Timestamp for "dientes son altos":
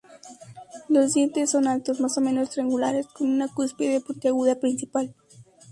1.13-1.99